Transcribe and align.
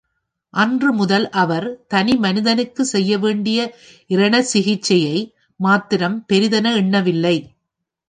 அன்று 0.53 0.93
முதல் 0.93 1.29
அவர் 1.33 1.67
தனி 1.87 2.13
மனிதனுக்குச் 2.17 2.91
செய்யவேண்டிய 2.91 3.59
இரணசிகிச்சையை 4.09 5.17
மாத்திரம் 5.59 6.25
பெரிதென 6.29 6.75
எண்ணவில்லை. 6.75 7.37